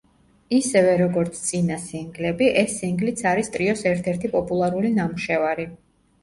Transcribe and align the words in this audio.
ისევე, 0.59 0.93
როგორც 1.01 1.35
წინა 1.49 1.77
სინგლები, 1.83 2.47
ეს 2.61 2.77
სინგლიც 2.79 3.21
არის 3.33 3.53
ტრიოს 3.57 3.85
ერთ-ერთი 3.93 4.33
პოპულარული 4.33 4.93
ნამუშევარი. 4.97 5.69